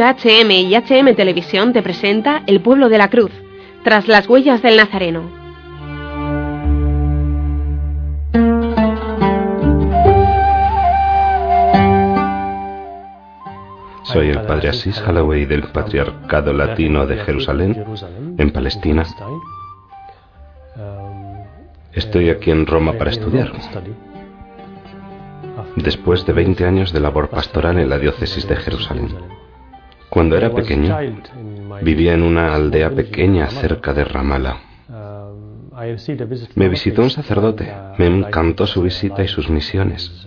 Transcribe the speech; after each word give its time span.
HM 0.00 0.50
y 0.50 0.74
HM 0.74 1.14
Televisión 1.14 1.72
te 1.72 1.82
presenta 1.82 2.42
El 2.46 2.60
pueblo 2.60 2.88
de 2.88 2.98
la 2.98 3.08
cruz, 3.08 3.30
tras 3.84 4.08
las 4.08 4.28
huellas 4.28 4.62
del 4.62 4.76
Nazareno. 4.76 5.22
Soy 14.04 14.28
el 14.28 14.40
padre 14.42 14.68
Asís 14.68 15.02
Holloway 15.06 15.44
del 15.46 15.64
Patriarcado 15.64 16.52
Latino 16.52 17.06
de 17.06 17.16
Jerusalén, 17.18 17.84
en 18.38 18.50
Palestina. 18.50 19.04
Estoy 21.92 22.30
aquí 22.30 22.50
en 22.50 22.66
Roma 22.66 22.92
para 22.92 23.10
estudiar. 23.10 23.52
Después 25.76 26.24
de 26.24 26.32
20 26.32 26.64
años 26.64 26.92
de 26.92 27.00
labor 27.00 27.28
pastoral 27.30 27.78
en 27.78 27.88
la 27.88 27.98
diócesis 27.98 28.46
de 28.46 28.56
Jerusalén. 28.56 29.08
Cuando 30.10 30.36
era 30.36 30.54
pequeño, 30.54 30.96
vivía 31.82 32.14
en 32.14 32.22
una 32.22 32.54
aldea 32.54 32.90
pequeña 32.90 33.48
cerca 33.48 33.92
de 33.92 34.04
Ramallah. 34.04 34.56
Me 36.54 36.68
visitó 36.68 37.02
un 37.02 37.10
sacerdote, 37.10 37.72
me 37.98 38.06
encantó 38.06 38.66
su 38.66 38.82
visita 38.82 39.22
y 39.22 39.28
sus 39.28 39.50
misiones. 39.50 40.26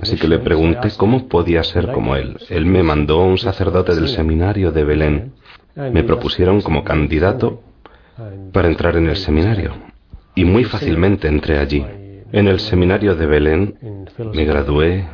Así 0.00 0.16
que 0.16 0.28
le 0.28 0.38
pregunté 0.38 0.88
cómo 0.96 1.28
podía 1.28 1.62
ser 1.62 1.92
como 1.92 2.16
él. 2.16 2.38
Él 2.48 2.66
me 2.66 2.82
mandó 2.82 3.22
un 3.24 3.38
sacerdote 3.38 3.94
del 3.94 4.08
seminario 4.08 4.72
de 4.72 4.84
Belén. 4.84 5.32
Me 5.74 6.04
propusieron 6.04 6.60
como 6.60 6.84
candidato 6.84 7.62
para 8.52 8.68
entrar 8.68 8.96
en 8.96 9.08
el 9.08 9.16
seminario. 9.16 9.72
Y 10.34 10.44
muy 10.44 10.64
fácilmente 10.64 11.28
entré 11.28 11.58
allí. 11.58 11.84
En 12.32 12.48
el 12.48 12.60
seminario 12.60 13.14
de 13.14 13.26
Belén 13.26 13.78
me 14.34 14.44
gradué 14.44 15.06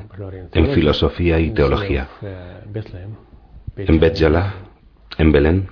en 0.52 0.66
filosofía 0.72 1.38
y 1.38 1.50
teología. 1.50 2.08
En 3.76 4.00
Bet 4.00 4.20
en 5.18 5.32
Belén, 5.32 5.68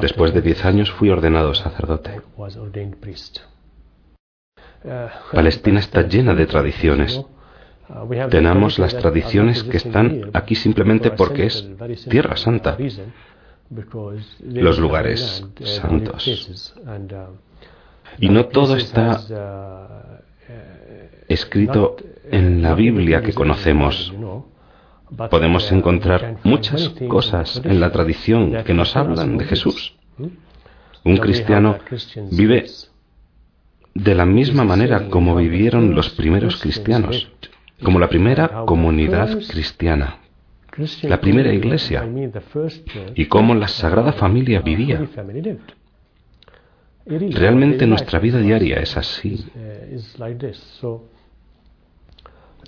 después 0.00 0.32
de 0.34 0.42
diez 0.42 0.64
años 0.64 0.90
fui 0.90 1.10
ordenado 1.10 1.54
sacerdote. 1.54 2.20
Palestina 5.32 5.80
está 5.80 6.02
llena 6.02 6.34
de 6.34 6.46
tradiciones. 6.46 7.20
Tenemos 8.30 8.78
las 8.78 8.96
tradiciones 8.96 9.62
que 9.62 9.76
están 9.76 10.30
aquí 10.32 10.54
simplemente 10.54 11.10
porque 11.12 11.46
es 11.46 11.68
tierra 12.08 12.36
santa, 12.36 12.76
los 14.40 14.78
lugares 14.78 15.46
santos. 15.62 16.74
Y 18.18 18.28
no 18.28 18.46
todo 18.46 18.76
está 18.76 20.22
escrito 21.28 21.96
en 22.30 22.62
la 22.62 22.74
Biblia 22.74 23.22
que 23.22 23.32
conocemos. 23.32 24.12
Podemos 25.30 25.70
encontrar 25.70 26.38
muchas 26.42 26.88
cosas 27.08 27.60
en 27.64 27.80
la 27.80 27.92
tradición 27.92 28.64
que 28.64 28.74
nos 28.74 28.96
hablan 28.96 29.38
de 29.38 29.44
Jesús. 29.44 29.94
Un 31.04 31.16
cristiano 31.18 31.78
vive 32.30 32.66
de 33.94 34.14
la 34.14 34.26
misma 34.26 34.64
manera 34.64 35.08
como 35.08 35.36
vivieron 35.36 35.94
los 35.94 36.10
primeros 36.10 36.60
cristianos, 36.60 37.30
como 37.82 38.00
la 38.00 38.08
primera 38.08 38.64
comunidad 38.66 39.38
cristiana, 39.48 40.18
la 41.02 41.20
primera 41.20 41.52
iglesia, 41.52 42.04
y 43.14 43.26
como 43.26 43.54
la 43.54 43.68
Sagrada 43.68 44.12
Familia 44.12 44.60
vivía. 44.60 45.06
Realmente 47.06 47.86
nuestra 47.86 48.18
vida 48.18 48.40
diaria 48.40 48.78
es 48.78 48.96
así 48.96 49.46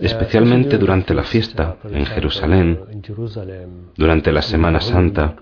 especialmente 0.00 0.78
durante 0.78 1.14
la 1.14 1.24
fiesta 1.24 1.76
en 1.84 2.06
Jerusalén, 2.06 2.78
durante 3.96 4.32
la 4.32 4.42
Semana 4.42 4.80
Santa, 4.80 5.36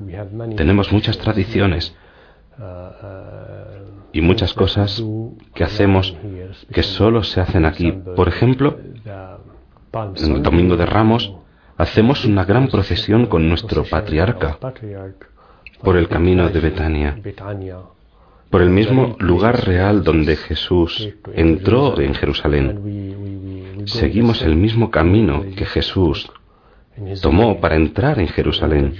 tenemos 0.57 0.93
muchas 0.93 1.19
tradiciones 1.19 1.95
y 4.13 4.21
muchas 4.21 4.55
cosas 4.55 5.03
que 5.55 5.65
hacemos 5.65 6.17
que 6.73 6.83
solo 6.83 7.23
se 7.23 7.41
hacen 7.41 7.65
aquí. 7.65 7.93
Por 7.93 8.29
ejemplo, 8.29 8.79
en 10.17 10.37
el 10.37 10.43
Domingo 10.43 10.77
de 10.77 10.87
Ramos 10.87 11.35
hacemos 11.77 12.25
una 12.25 12.45
gran 12.45 12.69
procesión 12.69 13.27
con 13.27 13.49
nuestro 13.49 13.85
patriarca 13.85 14.59
por 15.83 15.97
el 15.97 16.09
camino 16.09 16.49
de 16.49 16.61
Betania, 16.61 17.19
por 18.51 18.63
el 18.63 18.71
mismo 18.71 19.17
lugar 19.19 19.67
real 19.67 20.05
donde 20.05 20.37
Jesús 20.37 21.09
entró 21.35 22.01
en 22.01 22.15
Jerusalén 22.15 23.27
seguimos 23.87 24.43
el 24.43 24.57
mismo 24.57 24.91
camino 24.91 25.45
que 25.57 25.65
Jesús 25.65 26.31
tomó 27.23 27.61
para 27.61 27.77
entrar 27.77 28.19
en 28.19 28.29
Jerusalén. 28.29 28.95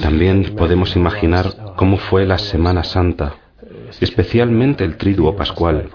También 0.00 0.54
podemos 0.56 0.96
imaginar 0.96 1.74
cómo 1.76 1.96
fue 1.96 2.26
la 2.26 2.38
Semana 2.38 2.84
Santa, 2.84 3.36
especialmente 4.00 4.84
el 4.84 4.96
Triduo 4.96 5.36
Pascual, 5.36 5.88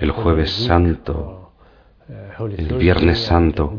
el 0.00 0.10
Jueves 0.12 0.50
Santo, 0.50 1.52
el 2.56 2.74
Viernes 2.76 3.20
Santo, 3.20 3.78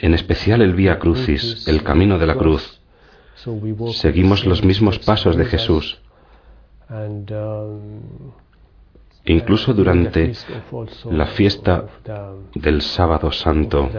en 0.00 0.14
especial 0.14 0.62
el 0.62 0.74
Vía 0.74 0.98
Crucis, 0.98 1.66
el 1.68 1.82
Camino 1.82 2.18
de 2.18 2.26
la 2.26 2.34
Cruz. 2.34 2.77
Seguimos 3.92 4.44
los 4.44 4.64
mismos 4.64 4.98
pasos 4.98 5.36
de 5.36 5.44
Jesús. 5.44 6.00
Incluso 9.24 9.74
durante 9.74 10.32
la 11.10 11.26
fiesta 11.26 11.84
del 12.54 12.80
sábado 12.80 13.30
santo, 13.30 13.90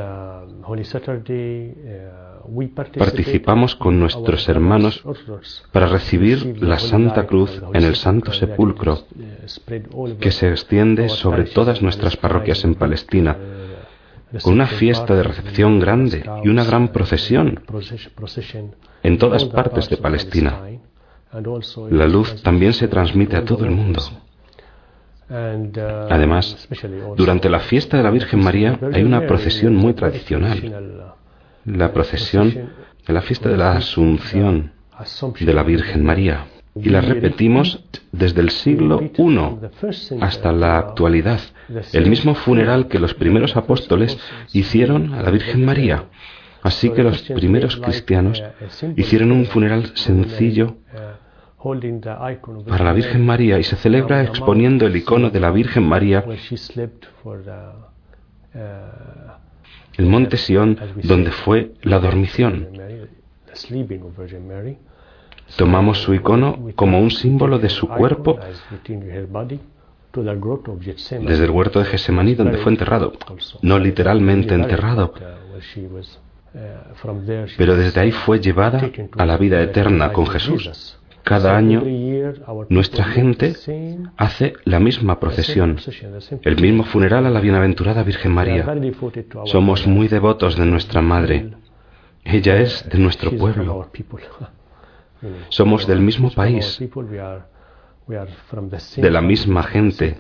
participamos 2.97 3.75
con 3.75 3.99
nuestros 3.99 4.49
hermanos 4.49 5.03
para 5.71 5.85
recibir 5.85 6.61
la 6.61 6.79
Santa 6.79 7.27
Cruz 7.27 7.61
en 7.73 7.83
el 7.83 7.95
Santo 7.95 8.33
Sepulcro, 8.33 9.03
que 10.19 10.31
se 10.31 10.49
extiende 10.49 11.09
sobre 11.09 11.43
todas 11.43 11.81
nuestras 11.81 12.17
parroquias 12.17 12.63
en 12.63 12.73
Palestina, 12.75 13.37
con 14.43 14.53
una 14.53 14.67
fiesta 14.67 15.15
de 15.15 15.23
recepción 15.23 15.79
grande 15.79 16.23
y 16.43 16.49
una 16.49 16.63
gran 16.63 16.89
procesión 16.89 17.61
en 19.03 19.17
todas 19.17 19.45
partes 19.45 19.89
de 19.89 19.97
Palestina. 19.97 20.61
La 21.89 22.07
luz 22.07 22.41
también 22.41 22.73
se 22.73 22.87
transmite 22.87 23.35
a 23.37 23.45
todo 23.45 23.65
el 23.65 23.71
mundo. 23.71 24.01
Además, 25.29 26.67
durante 27.15 27.49
la 27.49 27.59
fiesta 27.59 27.97
de 27.97 28.03
la 28.03 28.09
Virgen 28.09 28.43
María 28.43 28.79
hay 28.93 29.03
una 29.03 29.27
procesión 29.27 29.75
muy 29.75 29.93
tradicional, 29.93 31.15
la 31.65 31.93
procesión 31.93 32.51
de 33.07 33.13
la 33.13 33.21
fiesta 33.21 33.49
de 33.49 33.57
la 33.57 33.73
Asunción 33.73 34.71
de 35.39 35.53
la 35.53 35.63
Virgen 35.63 36.03
María. 36.03 36.45
Y 36.75 36.89
la 36.89 37.01
repetimos 37.01 37.83
desde 38.11 38.41
el 38.41 38.51
siglo 38.51 39.01
I 39.01 40.21
hasta 40.21 40.51
la 40.51 40.77
actualidad, 40.77 41.41
el 41.93 42.09
mismo 42.09 42.35
funeral 42.35 42.87
que 42.87 42.99
los 42.99 43.13
primeros 43.13 43.55
apóstoles 43.57 44.17
hicieron 44.53 45.13
a 45.13 45.23
la 45.23 45.31
Virgen 45.31 45.65
María. 45.65 46.05
Así 46.61 46.89
que 46.89 47.03
los 47.03 47.21
primeros 47.21 47.77
cristianos 47.77 48.43
hicieron 48.95 49.31
un 49.31 49.45
funeral 49.45 49.91
sencillo 49.95 50.77
para 52.67 52.85
la 52.85 52.93
Virgen 52.93 53.25
María 53.25 53.59
y 53.59 53.63
se 53.63 53.75
celebra 53.75 54.23
exponiendo 54.23 54.85
el 54.85 54.95
icono 54.95 55.29
de 55.29 55.39
la 55.39 55.51
Virgen 55.51 55.83
María 55.83 56.23
el 59.97 60.05
monte 60.05 60.37
Sión 60.37 60.77
donde 61.03 61.31
fue 61.31 61.73
la 61.81 61.99
dormición. 61.99 62.69
Tomamos 65.57 65.99
su 65.99 66.13
icono 66.13 66.71
como 66.75 66.99
un 66.99 67.11
símbolo 67.11 67.59
de 67.59 67.69
su 67.69 67.87
cuerpo 67.87 68.39
desde 71.21 71.45
el 71.45 71.51
huerto 71.51 71.79
de 71.79 71.85
Gesemaní 71.85 72.35
donde 72.35 72.57
fue 72.57 72.71
enterrado, 72.71 73.13
no 73.61 73.77
literalmente 73.77 74.55
enterrado, 74.55 75.13
pero 77.57 77.75
desde 77.75 78.01
ahí 78.01 78.11
fue 78.11 78.39
llevada 78.39 78.89
a 79.17 79.25
la 79.25 79.37
vida 79.37 79.61
eterna 79.61 80.11
con 80.11 80.25
Jesús. 80.27 80.97
Cada 81.23 81.55
año 81.55 81.83
nuestra 82.69 83.03
gente 83.03 83.53
hace 84.17 84.53
la 84.65 84.79
misma 84.79 85.19
procesión, 85.19 85.77
el 86.41 86.59
mismo 86.59 86.85
funeral 86.85 87.27
a 87.27 87.29
la 87.29 87.39
bienaventurada 87.39 88.01
Virgen 88.01 88.31
María. 88.31 88.65
Somos 89.45 89.85
muy 89.85 90.07
devotos 90.07 90.57
de 90.57 90.65
nuestra 90.65 91.01
Madre. 91.01 91.51
Ella 92.23 92.59
es 92.59 92.87
de 92.89 92.97
nuestro 92.97 93.31
pueblo. 93.37 93.89
Somos 95.49 95.87
del 95.87 96.01
mismo 96.01 96.31
país, 96.31 96.79
de 98.97 99.11
la 99.11 99.21
misma 99.21 99.63
gente. 99.63 100.15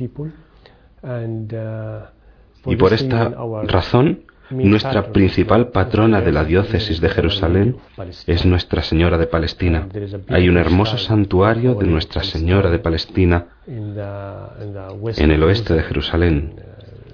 Y 2.65 2.75
por 2.75 2.93
esta 2.93 3.29
razón 3.63 4.25
nuestra 4.51 5.11
principal 5.11 5.69
patrona 5.69 6.21
de 6.21 6.31
la 6.31 6.43
diócesis 6.43 6.99
de 6.99 7.09
Jerusalén 7.09 7.77
es 8.25 8.45
Nuestra 8.45 8.81
Señora 8.81 9.17
de 9.17 9.27
Palestina. 9.27 9.87
Hay 10.27 10.49
un 10.49 10.57
hermoso 10.57 10.97
santuario 10.97 11.75
de 11.75 11.85
Nuestra 11.85 12.23
Señora 12.23 12.71
de 12.71 12.79
Palestina 12.79 13.47
en 13.67 15.31
el 15.31 15.43
oeste 15.43 15.73
de 15.75 15.83
Jerusalén, 15.83 16.55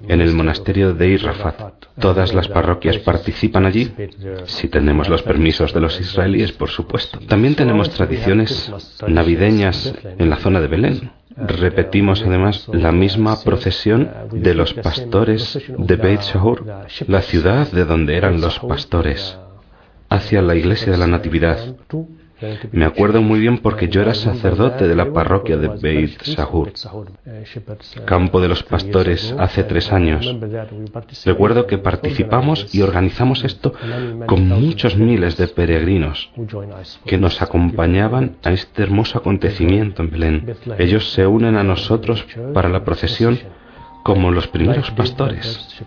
en 0.08 0.20
el 0.20 0.32
monasterio 0.32 0.94
de 0.94 1.08
Irrafat. 1.08 1.86
¿Todas 1.98 2.34
las 2.34 2.48
parroquias 2.48 2.98
participan 2.98 3.66
allí? 3.66 3.92
Si 4.44 4.68
tenemos 4.68 5.08
los 5.08 5.22
permisos 5.22 5.72
de 5.72 5.80
los 5.80 6.00
israelíes, 6.00 6.52
por 6.52 6.70
supuesto. 6.70 7.18
También 7.26 7.54
tenemos 7.54 7.90
tradiciones 7.90 8.72
navideñas 9.06 9.94
en 10.18 10.30
la 10.30 10.36
zona 10.36 10.60
de 10.60 10.68
Belén. 10.68 11.10
Repetimos 11.36 12.22
además 12.22 12.66
la 12.72 12.92
misma 12.92 13.42
procesión 13.42 14.10
de 14.32 14.54
los 14.54 14.72
pastores 14.72 15.58
de 15.76 15.96
Beit 15.96 16.22
Shahur, 16.22 16.64
la 17.06 17.22
ciudad 17.22 17.70
de 17.70 17.84
donde 17.84 18.16
eran 18.16 18.40
los 18.40 18.58
pastores, 18.60 19.38
hacia 20.08 20.40
la 20.40 20.54
iglesia 20.54 20.92
de 20.92 20.98
la 20.98 21.06
Natividad. 21.06 21.58
Me 22.72 22.84
acuerdo 22.84 23.22
muy 23.22 23.40
bien 23.40 23.58
porque 23.58 23.88
yo 23.88 24.02
era 24.02 24.14
sacerdote 24.14 24.86
de 24.86 24.94
la 24.94 25.12
parroquia 25.12 25.56
de 25.56 25.68
Beit 25.68 26.22
Sahur, 26.22 26.72
campo 28.04 28.40
de 28.40 28.48
los 28.48 28.62
pastores, 28.62 29.34
hace 29.38 29.64
tres 29.64 29.90
años. 29.92 30.36
Recuerdo 31.24 31.66
que 31.66 31.78
participamos 31.78 32.74
y 32.74 32.82
organizamos 32.82 33.42
esto 33.44 33.72
con 34.26 34.48
muchos 34.48 34.96
miles 34.96 35.36
de 35.36 35.48
peregrinos 35.48 36.30
que 37.06 37.16
nos 37.16 37.40
acompañaban 37.40 38.36
a 38.44 38.52
este 38.52 38.82
hermoso 38.82 39.18
acontecimiento 39.18 40.02
en 40.02 40.10
Belén. 40.10 40.56
Ellos 40.78 41.12
se 41.12 41.26
unen 41.26 41.56
a 41.56 41.64
nosotros 41.64 42.26
para 42.52 42.68
la 42.68 42.84
procesión 42.84 43.38
como 44.02 44.30
los 44.30 44.46
primeros 44.46 44.90
pastores. 44.90 45.82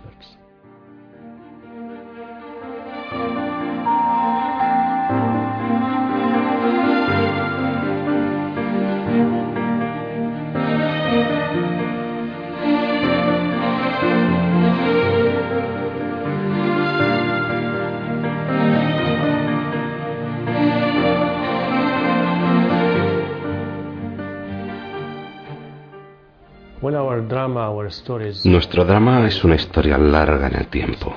Nuestro 28.46 28.86
drama 28.86 29.28
es 29.28 29.44
una 29.44 29.56
historia 29.56 29.98
larga 29.98 30.48
en 30.48 30.56
el 30.56 30.68
tiempo. 30.68 31.16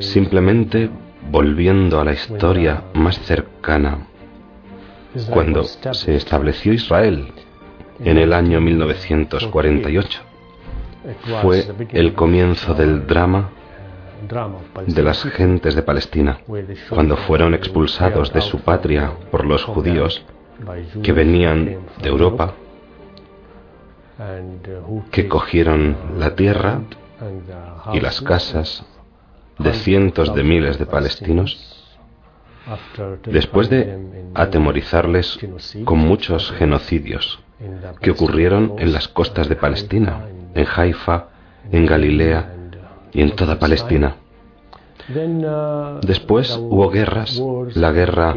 Simplemente 0.00 0.90
volviendo 1.30 2.00
a 2.00 2.04
la 2.04 2.12
historia 2.12 2.82
más 2.94 3.18
cercana, 3.20 4.06
cuando 5.30 5.64
se 5.64 6.16
estableció 6.16 6.72
Israel 6.72 7.32
en 8.00 8.18
el 8.18 8.32
año 8.32 8.60
1948, 8.60 10.20
fue 11.42 11.64
el 11.92 12.14
comienzo 12.14 12.74
del 12.74 13.06
drama 13.06 13.50
de 14.86 15.02
las 15.02 15.22
gentes 15.24 15.74
de 15.74 15.82
Palestina, 15.82 16.40
cuando 16.88 17.16
fueron 17.16 17.54
expulsados 17.54 18.32
de 18.32 18.40
su 18.40 18.60
patria 18.60 19.12
por 19.30 19.44
los 19.44 19.64
judíos 19.64 20.24
que 21.02 21.12
venían 21.12 21.64
de 22.02 22.08
Europa, 22.08 22.54
que 25.10 25.28
cogieron 25.28 25.96
la 26.18 26.34
tierra 26.34 26.80
y 27.92 28.00
las 28.00 28.20
casas 28.20 28.84
de 29.58 29.72
cientos 29.72 30.34
de 30.34 30.42
miles 30.42 30.78
de 30.78 30.86
palestinos, 30.86 31.98
después 33.24 33.68
de 33.68 34.30
atemorizarles 34.34 35.38
con 35.84 35.98
muchos 35.98 36.52
genocidios 36.52 37.40
que 38.00 38.10
ocurrieron 38.10 38.74
en 38.78 38.92
las 38.92 39.08
costas 39.08 39.48
de 39.48 39.56
Palestina, 39.56 40.26
en 40.54 40.66
Haifa, 40.74 41.28
en 41.70 41.86
Galilea 41.86 42.54
y 43.12 43.22
en 43.22 43.36
toda 43.36 43.58
Palestina. 43.58 44.16
Después 46.02 46.56
hubo 46.56 46.90
guerras, 46.90 47.40
la 47.74 47.92
guerra 47.92 48.36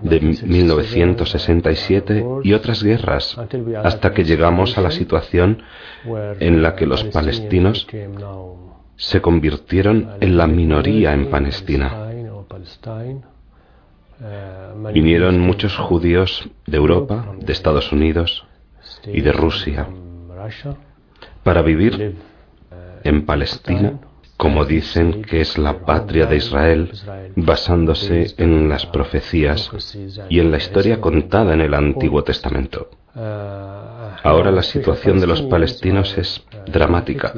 de 0.00 0.20
1967 0.20 2.24
y 2.42 2.52
otras 2.52 2.82
guerras, 2.82 3.38
hasta 3.82 4.12
que 4.12 4.24
llegamos 4.24 4.76
a 4.78 4.80
la 4.80 4.90
situación 4.90 5.62
en 6.40 6.62
la 6.62 6.74
que 6.74 6.86
los 6.86 7.04
palestinos 7.04 7.86
se 8.96 9.20
convirtieron 9.20 10.10
en 10.20 10.36
la 10.36 10.46
minoría 10.46 11.14
en 11.14 11.30
Palestina. 11.30 12.10
Vinieron 14.92 15.40
muchos 15.40 15.76
judíos 15.76 16.48
de 16.66 16.76
Europa, 16.76 17.34
de 17.40 17.52
Estados 17.52 17.92
Unidos 17.92 18.44
y 19.06 19.20
de 19.20 19.32
Rusia 19.32 19.88
para 21.42 21.62
vivir 21.62 22.16
en 23.04 23.26
Palestina 23.26 23.98
como 24.42 24.64
dicen 24.64 25.22
que 25.22 25.40
es 25.40 25.56
la 25.56 25.84
patria 25.86 26.26
de 26.26 26.34
Israel, 26.34 26.90
basándose 27.36 28.34
en 28.38 28.68
las 28.68 28.84
profecías 28.86 29.70
y 30.28 30.40
en 30.40 30.50
la 30.50 30.56
historia 30.56 31.00
contada 31.00 31.54
en 31.54 31.60
el 31.60 31.72
Antiguo 31.74 32.24
Testamento. 32.24 32.90
Ahora 33.14 34.50
la 34.50 34.64
situación 34.64 35.20
de 35.20 35.28
los 35.28 35.42
palestinos 35.42 36.18
es 36.18 36.42
dramática, 36.66 37.32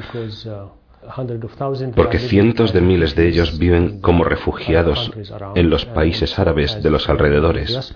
porque 1.95 2.17
cientos 2.17 2.73
de 2.73 2.81
miles 2.81 3.13
de 3.13 3.27
ellos 3.27 3.59
viven 3.59 4.01
como 4.01 4.23
refugiados 4.23 5.11
en 5.53 5.69
los 5.69 5.85
países 5.85 6.39
árabes 6.39 6.81
de 6.81 6.89
los 6.89 7.07
alrededores, 7.07 7.93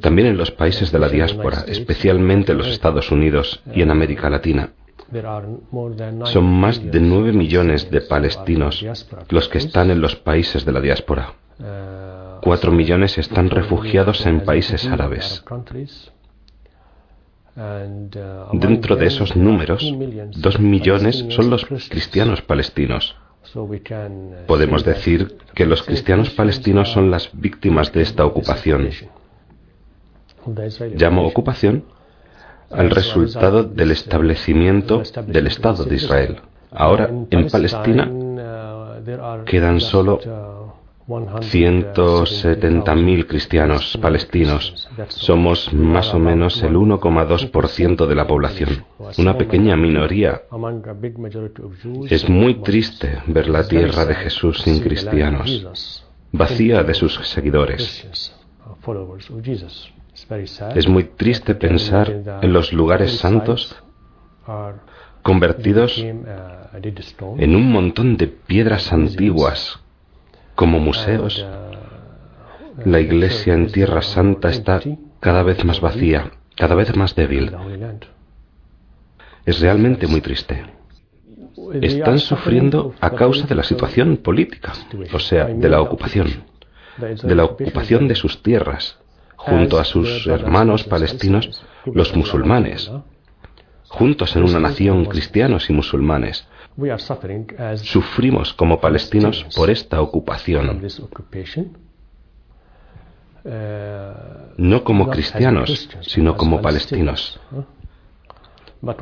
también 0.00 0.26
en 0.26 0.36
los 0.36 0.50
países 0.50 0.90
de 0.90 0.98
la 0.98 1.08
diáspora, 1.08 1.64
especialmente 1.68 2.50
en 2.50 2.58
los 2.58 2.66
Estados 2.66 3.12
Unidos 3.12 3.62
y 3.72 3.82
en 3.82 3.92
América 3.92 4.28
Latina. 4.28 4.70
Son 6.24 6.44
más 6.44 6.84
de 6.84 7.00
nueve 7.00 7.32
millones 7.32 7.90
de 7.90 8.00
palestinos 8.02 8.84
los 9.30 9.48
que 9.48 9.58
están 9.58 9.90
en 9.90 10.00
los 10.00 10.16
países 10.16 10.64
de 10.64 10.72
la 10.72 10.80
diáspora. 10.80 11.32
Cuatro 12.42 12.72
millones 12.72 13.16
están 13.18 13.48
refugiados 13.50 14.26
en 14.26 14.40
países 14.40 14.86
árabes. 14.86 15.42
Dentro 18.52 18.96
de 18.96 19.06
esos 19.06 19.34
números, 19.34 19.82
dos 20.36 20.60
millones 20.60 21.24
son 21.30 21.50
los 21.50 21.64
cristianos 21.64 22.42
palestinos. 22.42 23.16
Podemos 24.46 24.84
decir 24.84 25.38
que 25.54 25.64
los 25.66 25.82
cristianos 25.82 26.30
palestinos 26.30 26.92
son 26.92 27.10
las 27.10 27.30
víctimas 27.32 27.92
de 27.92 28.02
esta 28.02 28.24
ocupación. 28.26 28.90
Llamo 30.94 31.26
ocupación 31.26 31.84
al 32.70 32.90
resultado 32.90 33.62
del 33.62 33.90
establecimiento 33.90 35.02
del 35.26 35.46
Estado 35.46 35.84
de 35.84 35.96
Israel. 35.96 36.40
Ahora, 36.70 37.10
en 37.30 37.48
Palestina 37.48 38.10
quedan 39.46 39.80
solo 39.80 40.20
170.000 41.08 43.26
cristianos 43.26 43.98
palestinos. 44.00 44.88
Somos 45.08 45.72
más 45.72 46.12
o 46.12 46.18
menos 46.18 46.62
el 46.62 46.74
1,2% 46.74 48.06
de 48.06 48.14
la 48.14 48.26
población, 48.26 48.84
una 49.16 49.38
pequeña 49.38 49.74
minoría. 49.76 50.42
Es 52.10 52.28
muy 52.28 52.56
triste 52.56 53.22
ver 53.26 53.48
la 53.48 53.66
tierra 53.66 54.04
de 54.04 54.16
Jesús 54.16 54.60
sin 54.60 54.80
cristianos, 54.80 56.04
vacía 56.30 56.82
de 56.82 56.92
sus 56.92 57.14
seguidores. 57.26 58.06
Es 60.74 60.88
muy 60.88 61.04
triste 61.04 61.54
pensar 61.54 62.40
en 62.42 62.52
los 62.52 62.72
lugares 62.72 63.18
santos 63.18 63.76
convertidos 65.22 65.98
en 65.98 67.56
un 67.56 67.70
montón 67.70 68.16
de 68.16 68.26
piedras 68.26 68.92
antiguas 68.92 69.80
como 70.54 70.80
museos. 70.80 71.44
La 72.84 73.00
iglesia 73.00 73.54
en 73.54 73.66
Tierra 73.66 74.02
Santa 74.02 74.50
está 74.50 74.80
cada 75.20 75.42
vez 75.42 75.64
más 75.64 75.80
vacía, 75.80 76.30
cada 76.56 76.74
vez 76.74 76.94
más 76.96 77.14
débil. 77.14 77.52
Es 79.44 79.60
realmente 79.60 80.06
muy 80.06 80.20
triste. 80.20 80.64
Están 81.82 82.18
sufriendo 82.18 82.94
a 83.00 83.10
causa 83.10 83.46
de 83.46 83.54
la 83.54 83.64
situación 83.64 84.18
política, 84.18 84.72
o 85.12 85.18
sea, 85.18 85.46
de 85.46 85.68
la 85.68 85.80
ocupación, 85.80 86.44
de 86.98 87.34
la 87.34 87.44
ocupación 87.44 88.08
de 88.08 88.14
sus 88.14 88.42
tierras, 88.42 88.98
junto 89.38 89.78
a 89.78 89.84
sus 89.84 90.26
hermanos 90.26 90.84
palestinos, 90.84 91.64
los 91.86 92.14
musulmanes, 92.14 92.90
juntos 93.88 94.36
en 94.36 94.42
una 94.42 94.60
nación 94.60 95.06
cristianos 95.06 95.70
y 95.70 95.72
musulmanes. 95.72 96.46
Sufrimos 97.76 98.52
como 98.52 98.80
palestinos 98.80 99.46
por 99.56 99.70
esta 99.70 100.00
ocupación, 100.00 100.82
no 104.56 104.84
como 104.84 105.08
cristianos, 105.08 105.88
sino 106.00 106.36
como 106.36 106.60
palestinos. 106.60 107.40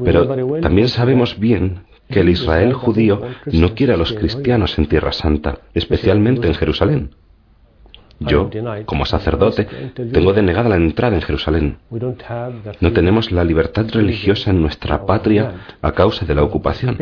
Pero 0.05 0.61
también 0.61 0.89
sabemos 0.89 1.39
bien 1.39 1.85
que 2.09 2.21
el 2.21 2.29
Israel 2.29 2.73
judío 2.75 3.21
no 3.53 3.75
quiere 3.75 3.95
a 3.95 3.97
los 3.97 4.13
cristianos 4.13 4.79
en 4.79 4.87
Tierra 4.87 5.13
Santa, 5.13 5.59
especialmente 5.75 6.47
en 6.47 6.55
Jerusalén. 6.55 7.11
Yo, 8.19 8.51
como 8.87 9.05
sacerdote, 9.05 9.65
tengo 9.95 10.33
denegada 10.33 10.69
la 10.69 10.77
entrada 10.77 11.17
en 11.17 11.23
Jerusalén. 11.23 11.79
No 12.81 12.93
tenemos 12.93 13.31
la 13.31 13.45
libertad 13.45 13.87
religiosa 13.93 14.51
en 14.51 14.63
nuestra 14.63 15.05
patria 15.05 15.67
a 15.83 15.93
causa 15.93 16.25
de 16.25 16.35
la 16.35 16.43
ocupación. 16.43 16.99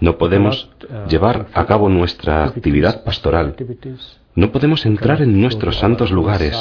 No 0.00 0.18
podemos 0.18 0.70
llevar 1.08 1.46
a 1.54 1.64
cabo 1.64 1.88
nuestra 1.88 2.44
actividad 2.44 3.02
pastoral. 3.02 3.56
No 4.36 4.52
podemos 4.52 4.84
entrar 4.84 5.22
en 5.22 5.40
nuestros 5.40 5.78
santos 5.78 6.10
lugares, 6.10 6.54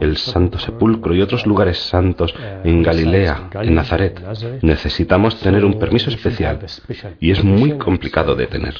el 0.00 0.16
Santo 0.16 0.60
Sepulcro 0.60 1.12
y 1.12 1.20
otros 1.20 1.44
lugares 1.44 1.78
santos 1.78 2.32
en 2.62 2.84
Galilea, 2.84 3.50
en 3.62 3.74
Nazaret. 3.74 4.22
Necesitamos 4.62 5.40
tener 5.40 5.64
un 5.64 5.78
permiso 5.78 6.08
especial 6.08 6.60
y 7.18 7.32
es 7.32 7.42
muy 7.42 7.72
complicado 7.78 8.36
de 8.36 8.46
tener. 8.46 8.74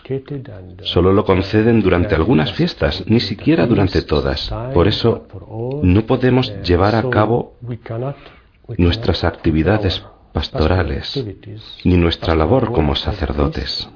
Solo 0.83 1.13
lo 1.13 1.25
conceden 1.25 1.83
durante 1.83 2.15
algunas 2.15 2.53
fiestas, 2.53 3.03
ni 3.09 3.19
siquiera 3.19 3.67
durante 3.67 4.03
todas. 4.03 4.49
Por 4.73 4.87
eso 4.87 5.27
no 5.83 6.07
podemos 6.07 6.55
llevar 6.63 6.95
a 6.95 7.11
cabo 7.11 7.57
nuestras 8.79 9.25
actividades 9.25 10.05
pastorales 10.33 11.25
ni 11.85 11.97
nuestra 11.97 12.37
labor 12.37 12.71
como 12.71 12.95
sacerdotes. 12.95 13.89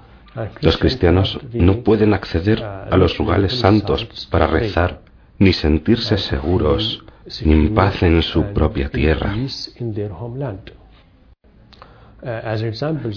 Los 0.61 0.79
cristianos 0.79 1.39
no 1.53 1.83
pueden 1.83 2.15
acceder 2.15 2.63
a 2.63 2.97
los 2.97 3.19
lugares 3.19 3.55
santos 3.55 4.27
para 4.31 4.47
rezar, 4.47 5.01
ni 5.39 5.53
sentirse 5.53 6.19
seguros, 6.19 7.05
ni 7.45 7.53
en 7.53 7.75
paz 7.75 8.03
en 8.03 8.23
su 8.23 8.43
propia 8.53 8.89
tierra. 8.89 9.35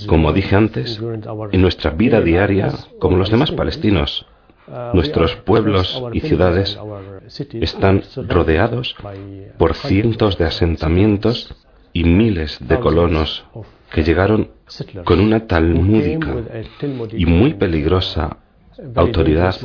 Como 0.08 0.34
dije 0.34 0.56
antes, 0.56 1.02
en 1.52 1.62
nuestra 1.62 1.92
vida 1.92 2.22
diaria, 2.22 2.72
como 3.00 3.18
los 3.18 3.32
demás 3.32 3.52
palestinos, 3.52 4.28
nuestros 4.94 5.36
pueblos 5.38 6.04
y 6.14 6.20
ciudades 6.20 6.78
están 7.54 8.04
rodeados 8.28 8.96
por 9.58 9.76
cientos 9.76 10.38
de 10.38 10.46
asentamientos 10.46 11.56
y 11.94 12.04
miles 12.04 12.60
de 12.60 12.80
colonos 12.80 13.46
que 13.92 14.04
llegaron 14.04 14.50
con 15.04 15.20
una 15.20 15.48
talmúdica 15.48 16.36
y 17.14 17.26
muy 17.26 17.54
peligrosa 17.54 18.38
autoridad 18.96 19.56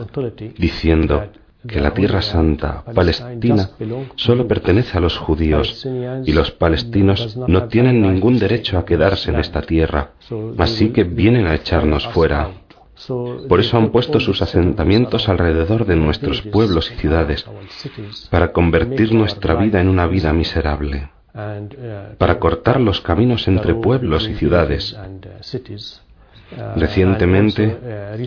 diciendo 0.56 1.24
que 1.66 1.80
la 1.80 1.94
Tierra 1.94 2.22
Santa, 2.22 2.82
Palestina, 2.94 3.70
solo 4.16 4.48
pertenece 4.48 4.98
a 4.98 5.00
los 5.00 5.16
judíos 5.16 5.86
y 6.24 6.32
los 6.32 6.50
palestinos 6.50 7.36
no 7.36 7.68
tienen 7.68 8.02
ningún 8.02 8.38
derecho 8.38 8.78
a 8.78 8.84
quedarse 8.84 9.30
en 9.30 9.38
esta 9.38 9.62
tierra, 9.62 10.10
así 10.58 10.90
que 10.90 11.04
vienen 11.04 11.46
a 11.46 11.54
echarnos 11.54 12.08
fuera. 12.08 12.50
Por 13.48 13.60
eso 13.60 13.78
han 13.78 13.90
puesto 13.90 14.20
sus 14.20 14.42
asentamientos 14.42 15.28
alrededor 15.28 15.86
de 15.86 15.96
nuestros 15.96 16.42
pueblos 16.42 16.90
y 16.90 16.94
ciudades, 16.96 17.46
para 18.30 18.52
convertir 18.52 19.12
nuestra 19.12 19.54
vida 19.54 19.80
en 19.80 19.88
una 19.88 20.06
vida 20.06 20.32
miserable 20.32 21.10
para 22.18 22.38
cortar 22.38 22.80
los 22.80 23.00
caminos 23.00 23.48
entre 23.48 23.74
pueblos 23.74 24.28
y 24.28 24.34
ciudades. 24.34 24.96
Recientemente 26.76 27.78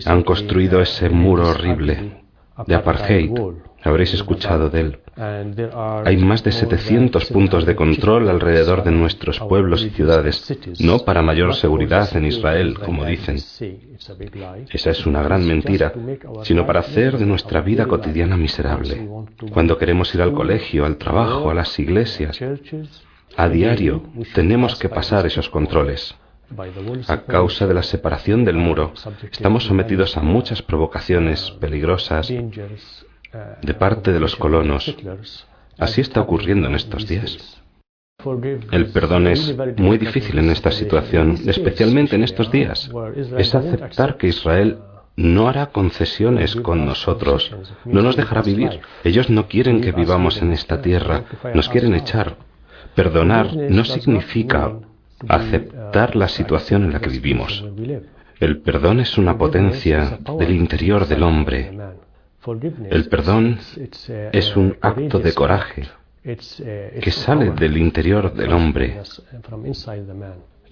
han 0.04 0.22
construido 0.22 0.80
ese 0.80 1.08
muro 1.08 1.48
horrible 1.48 2.22
de 2.66 2.74
apartheid. 2.74 3.30
Habréis 3.86 4.14
escuchado 4.14 4.68
de 4.68 4.80
él. 4.80 4.98
Hay 6.04 6.16
más 6.16 6.42
de 6.42 6.50
700 6.50 7.26
puntos 7.26 7.64
de 7.64 7.76
control 7.76 8.28
alrededor 8.28 8.82
de 8.82 8.90
nuestros 8.90 9.38
pueblos 9.38 9.84
y 9.84 9.90
ciudades, 9.90 10.52
no 10.80 10.98
para 10.98 11.22
mayor 11.22 11.54
seguridad 11.54 12.14
en 12.16 12.26
Israel, 12.26 12.78
como 12.80 13.04
dicen. 13.04 13.36
Esa 13.36 14.90
es 14.90 15.06
una 15.06 15.22
gran 15.22 15.46
mentira, 15.46 15.92
sino 16.42 16.66
para 16.66 16.80
hacer 16.80 17.16
de 17.16 17.26
nuestra 17.26 17.60
vida 17.60 17.86
cotidiana 17.86 18.36
miserable. 18.36 19.08
Cuando 19.52 19.78
queremos 19.78 20.12
ir 20.14 20.22
al 20.22 20.32
colegio, 20.32 20.84
al 20.84 20.96
trabajo, 20.96 21.48
a 21.50 21.54
las 21.54 21.78
iglesias, 21.78 22.38
a 23.36 23.48
diario 23.48 24.02
tenemos 24.34 24.78
que 24.78 24.88
pasar 24.88 25.26
esos 25.26 25.48
controles. 25.48 26.16
A 27.08 27.22
causa 27.22 27.66
de 27.66 27.74
la 27.74 27.82
separación 27.82 28.44
del 28.44 28.56
muro, 28.56 28.92
estamos 29.30 29.64
sometidos 29.64 30.16
a 30.16 30.22
muchas 30.22 30.62
provocaciones 30.62 31.50
peligrosas 31.52 32.32
de 33.62 33.74
parte 33.74 34.12
de 34.12 34.20
los 34.20 34.36
colonos. 34.36 34.94
Así 35.78 36.00
está 36.00 36.20
ocurriendo 36.20 36.68
en 36.68 36.74
estos 36.74 37.06
días. 37.06 37.62
El 38.72 38.86
perdón 38.86 39.26
es 39.26 39.54
muy 39.76 39.98
difícil 39.98 40.38
en 40.38 40.50
esta 40.50 40.72
situación, 40.72 41.38
especialmente 41.46 42.16
en 42.16 42.24
estos 42.24 42.50
días. 42.50 42.90
Es 43.36 43.54
aceptar 43.54 44.16
que 44.16 44.28
Israel 44.28 44.78
no 45.16 45.48
hará 45.48 45.66
concesiones 45.66 46.56
con 46.56 46.84
nosotros, 46.84 47.54
no 47.84 48.02
nos 48.02 48.16
dejará 48.16 48.42
vivir. 48.42 48.80
Ellos 49.04 49.30
no 49.30 49.48
quieren 49.48 49.80
que 49.80 49.92
vivamos 49.92 50.42
en 50.42 50.52
esta 50.52 50.82
tierra, 50.82 51.24
nos 51.54 51.68
quieren 51.68 51.94
echar. 51.94 52.36
Perdonar 52.94 53.54
no 53.54 53.84
significa 53.84 54.72
aceptar 55.28 56.16
la 56.16 56.28
situación 56.28 56.84
en 56.84 56.92
la 56.92 57.00
que 57.00 57.10
vivimos. 57.10 57.64
El 58.40 58.58
perdón 58.60 59.00
es 59.00 59.16
una 59.16 59.38
potencia 59.38 60.18
del 60.38 60.52
interior 60.52 61.06
del 61.06 61.22
hombre. 61.22 61.72
El 62.90 63.08
perdón 63.08 63.58
es 64.32 64.56
un 64.56 64.76
acto 64.80 65.18
de 65.18 65.32
coraje 65.32 65.88
que 66.22 67.10
sale 67.10 67.50
del 67.50 67.76
interior 67.76 68.32
del 68.32 68.52
hombre. 68.52 69.00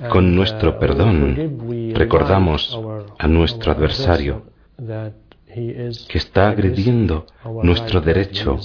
Con 0.09 0.35
nuestro 0.37 0.79
perdón 0.79 1.93
recordamos 1.95 2.79
a 3.19 3.27
nuestro 3.27 3.73
adversario 3.73 4.43
que 5.49 6.19
está 6.19 6.49
agrediendo 6.49 7.27
nuestro 7.63 8.01
derecho 8.01 8.59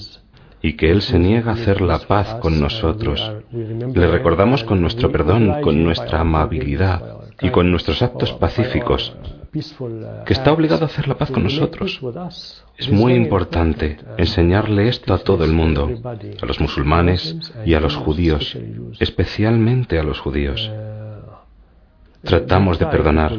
y 0.61 0.73
que 0.73 0.91
Él 0.91 1.01
se 1.01 1.17
niega 1.17 1.51
a 1.51 1.55
hacer 1.55 1.81
la 1.81 1.99
paz 1.99 2.35
con 2.35 2.59
nosotros. 2.59 3.19
Le 3.51 4.07
recordamos 4.07 4.63
con 4.63 4.81
nuestro 4.81 5.11
perdón, 5.11 5.61
con 5.61 5.83
nuestra 5.83 6.21
amabilidad 6.21 7.21
y 7.41 7.49
con 7.49 7.71
nuestros 7.71 8.03
actos 8.03 8.33
pacíficos 8.33 9.15
que 9.51 10.33
está 10.33 10.51
obligado 10.51 10.83
a 10.83 10.87
hacer 10.87 11.07
la 11.07 11.17
paz 11.17 11.31
con 11.31 11.43
nosotros. 11.43 11.99
Es 12.77 12.91
muy 12.91 13.13
importante 13.13 13.97
enseñarle 14.17 14.87
esto 14.87 15.13
a 15.13 15.19
todo 15.19 15.43
el 15.43 15.53
mundo, 15.53 15.89
a 16.41 16.45
los 16.45 16.59
musulmanes 16.59 17.35
y 17.65 17.73
a 17.73 17.79
los 17.79 17.95
judíos, 17.95 18.57
especialmente 18.99 19.99
a 19.99 20.03
los 20.03 20.19
judíos. 20.19 20.69
Tratamos 22.21 22.77
de 22.79 22.85
perdonar, 22.87 23.33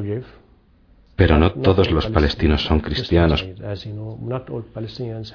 pero 1.14 1.38
no 1.38 1.52
todos 1.52 1.90
los 1.90 2.06
palestinos 2.06 2.62
son 2.62 2.80
cristianos. 2.80 3.46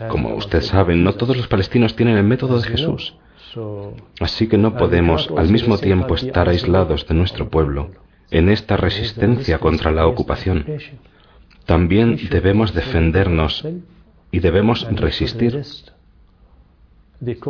Como 0.10 0.36
usted 0.36 0.62
sabe, 0.62 0.96
no 0.96 1.13
todos 1.13 1.38
los 1.38 1.48
palestinos 1.48 1.96
tienen 1.96 2.17
el 2.17 2.24
método 2.24 2.60
de 2.60 2.67
Jesús. 2.67 3.15
Así 4.20 4.48
que 4.48 4.58
no 4.58 4.75
podemos 4.75 5.32
al 5.38 5.50
mismo 5.50 5.77
tiempo 5.77 6.15
estar 6.15 6.50
aislados 6.50 7.08
de 7.08 7.13
nuestro 7.13 7.50
pueblo 7.50 7.91
en 8.32 8.50
esta 8.50 8.77
resistencia 8.77 9.60
contra 9.60 9.91
la 9.91 10.08
ocupación. 10.08 10.65
También 11.65 12.17
debemos 12.29 12.74
defendernos 12.74 13.65
y 14.32 14.39
debemos 14.39 14.88
resistir. 14.91 15.62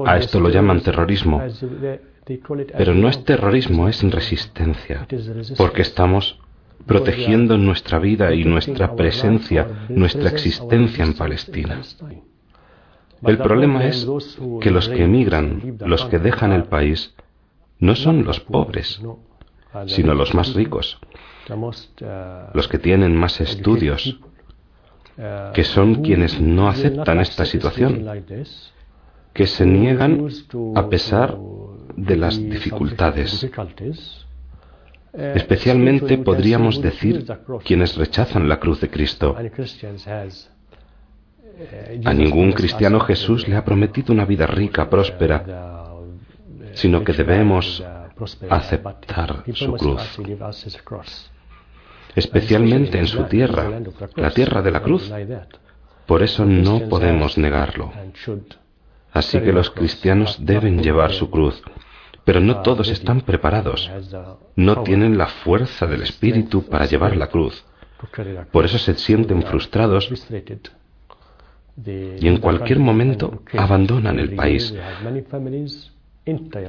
A 0.06 0.18
esto 0.18 0.40
lo 0.40 0.50
llaman 0.50 0.82
terrorismo, 0.82 1.42
pero 2.78 2.94
no 2.94 3.10
es 3.10 3.24
terrorismo, 3.24 3.90
es 3.90 4.02
resistencia, 4.04 5.08
porque 5.58 5.82
estamos 5.82 6.40
protegiendo 6.86 7.58
nuestra 7.58 8.00
vida 8.00 8.34
y 8.34 8.44
nuestra 8.44 8.96
presencia, 8.96 9.88
nuestra 9.90 10.30
existencia 10.30 11.04
en 11.04 11.14
Palestina. 11.14 11.82
El 13.24 13.38
problema 13.40 13.86
es 13.86 14.08
que 14.62 14.72
los 14.72 14.88
que 14.88 15.04
emigran, 15.04 15.78
los 15.80 16.06
que 16.06 16.20
dejan 16.20 16.52
el 16.52 16.66
país, 16.66 17.16
no 17.80 17.96
son 17.96 18.24
los 18.24 18.40
pobres, 18.40 19.02
sino 19.88 20.14
los 20.14 20.34
más 20.34 20.54
ricos, 20.54 21.00
los 22.54 22.68
que 22.68 22.78
tienen 22.80 23.16
más 23.16 23.40
estudios, 23.42 24.20
que 25.54 25.64
son 25.64 25.96
quienes 26.04 26.40
no 26.42 26.68
aceptan 26.68 27.20
esta 27.20 27.46
situación, 27.46 28.06
que 29.34 29.48
se 29.48 29.66
niegan 29.66 30.28
a 30.76 30.90
pesar 30.90 31.38
de 31.96 32.16
las 32.18 32.38
dificultades. 32.38 33.44
eh, 35.14 35.34
Especialmente 35.36 36.18
podríamos 36.18 36.82
decir 36.82 37.26
quienes 37.64 37.96
rechazan 37.96 38.50
la 38.50 38.60
cruz 38.60 38.82
de 38.82 38.90
Cristo. 38.90 39.36
Eh, 41.58 42.02
A 42.04 42.14
ningún 42.14 42.52
cristiano 42.52 43.00
Jesús 43.00 43.48
le 43.48 43.56
ha 43.56 43.64
prometido 43.64 44.14
una 44.14 44.26
vida 44.26 44.46
rica, 44.46 44.90
próspera, 44.90 45.86
sino 46.74 47.02
que 47.06 47.14
debemos 47.14 47.82
aceptar 48.50 49.44
su 49.54 49.74
cruz, 49.74 50.02
especialmente 52.16 53.00
en 53.00 53.08
su 53.08 53.24
tierra, 53.24 53.82
la 54.16 54.32
tierra 54.32 54.62
de 54.62 54.72
la 54.72 54.82
cruz. 54.82 55.12
Por 56.06 56.22
eso 56.22 56.46
no 56.46 56.88
podemos 56.88 57.38
negarlo. 57.38 57.92
Así 59.12 59.40
que 59.40 59.54
los 59.54 59.70
cristianos 59.72 60.38
deben 60.46 60.82
llevar 60.84 61.14
su 61.14 61.30
cruz, 61.30 61.62
pero 62.26 62.40
no 62.40 62.62
todos 62.62 62.90
están 62.90 63.22
preparados, 63.22 63.90
no 64.56 64.84
tienen 64.84 65.18
la 65.18 65.28
fuerza 65.28 65.88
del 65.88 66.04
Espíritu 66.04 66.64
para 66.64 66.86
llevar 66.86 67.16
la 67.16 67.28
cruz. 67.28 67.64
Por 68.52 68.66
eso 68.66 68.78
se 68.78 68.94
sienten 68.96 69.42
frustrados 69.44 70.12
y 71.86 72.28
en 72.28 72.38
cualquier 72.38 72.80
momento 72.80 73.42
abandonan 73.58 74.20
el 74.20 74.36
país. 74.36 74.74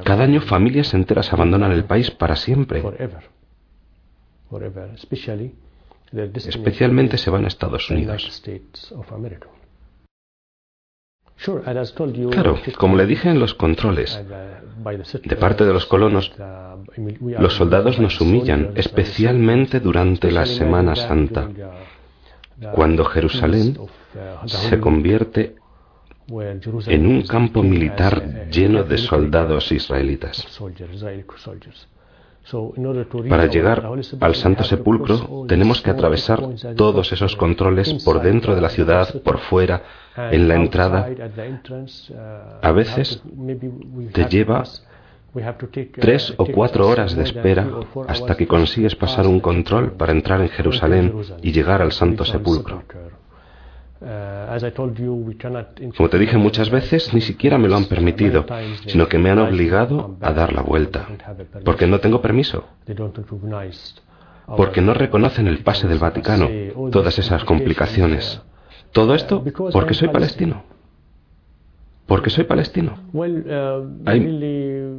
Cada 0.04 0.24
año 0.24 0.40
familias 0.40 0.92
enteras 0.92 1.32
abandonan 1.32 1.72
el 1.72 1.84
país 1.84 2.10
para 2.10 2.36
siempre. 2.36 2.82
Especialmente 6.34 7.18
se 7.18 7.30
van 7.30 7.44
a 7.44 7.48
Estados 7.48 7.90
Unidos. 7.90 8.42
Claro, 12.30 12.58
como 12.78 12.96
le 12.96 13.06
dije 13.06 13.28
en 13.28 13.38
los 13.38 13.54
controles, 13.54 14.18
de 15.22 15.36
parte 15.36 15.64
de 15.64 15.72
los 15.72 15.86
colonos, 15.86 16.32
los 17.38 17.54
soldados 17.54 17.98
nos 17.98 18.20
humillan, 18.20 18.72
especialmente 18.74 19.80
durante 19.80 20.30
la 20.30 20.46
Semana 20.46 20.96
Santa, 20.96 21.48
cuando 22.72 23.04
Jerusalén 23.04 23.78
se 24.46 24.80
convierte 24.80 25.56
en 26.28 27.06
un 27.06 27.22
campo 27.22 27.62
militar 27.62 28.48
lleno 28.50 28.82
de 28.82 28.98
soldados 28.98 29.70
israelitas. 29.72 30.46
Para 33.28 33.46
llegar 33.46 33.90
al 34.20 34.34
Santo 34.36 34.62
Sepulcro 34.62 35.46
tenemos 35.48 35.82
que 35.82 35.90
atravesar 35.90 36.40
todos 36.76 37.12
esos 37.12 37.34
controles 37.34 38.04
por 38.04 38.22
dentro 38.22 38.54
de 38.54 38.60
la 38.60 38.68
ciudad, 38.68 39.20
por 39.22 39.38
fuera, 39.38 39.82
en 40.16 40.46
la 40.46 40.54
entrada. 40.54 41.08
A 42.62 42.72
veces 42.72 43.22
te 44.12 44.24
lleva 44.26 44.62
tres 46.00 46.34
o 46.36 46.46
cuatro 46.46 46.88
horas 46.88 47.16
de 47.16 47.24
espera 47.24 47.68
hasta 48.06 48.36
que 48.36 48.46
consigues 48.46 48.94
pasar 48.94 49.26
un 49.26 49.40
control 49.40 49.92
para 49.92 50.12
entrar 50.12 50.40
en 50.40 50.48
Jerusalén 50.48 51.14
y 51.42 51.52
llegar 51.52 51.82
al 51.82 51.92
Santo 51.92 52.24
Sepulcro. 52.24 52.84
Como 55.96 56.08
te 56.10 56.18
dije 56.18 56.36
muchas 56.36 56.70
veces, 56.70 57.14
ni 57.14 57.20
siquiera 57.22 57.56
me 57.56 57.68
lo 57.68 57.76
han 57.76 57.86
permitido, 57.86 58.44
sino 58.86 59.08
que 59.08 59.18
me 59.18 59.30
han 59.30 59.38
obligado 59.38 60.16
a 60.20 60.32
dar 60.32 60.52
la 60.52 60.62
vuelta, 60.62 61.08
porque 61.64 61.86
no 61.86 61.98
tengo 61.98 62.20
permiso, 62.20 62.64
porque 64.56 64.80
no 64.80 64.94
reconocen 64.94 65.46
el 65.46 65.58
pase 65.58 65.88
del 65.88 65.98
Vaticano, 65.98 66.48
todas 66.90 67.18
esas 67.18 67.44
complicaciones. 67.44 68.42
Todo 68.92 69.14
esto 69.14 69.44
porque 69.72 69.94
soy 69.94 70.08
palestino. 70.08 70.62
Porque 72.06 72.30
soy 72.30 72.44
palestino. 72.44 72.94
Hay 74.04 74.20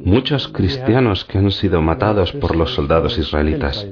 muchos 0.04 0.48
cristianos 0.48 1.24
que 1.24 1.38
han 1.38 1.50
sido 1.50 1.80
matados 1.80 2.32
por 2.32 2.54
los 2.54 2.74
soldados 2.74 3.16
israelitas. 3.16 3.86